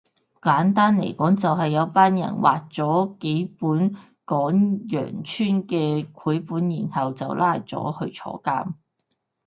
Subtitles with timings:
[0.41, 8.73] 簡單嚟講就係有班人畫咗幾本講羊村嘅繪本然後就拉咗去坐監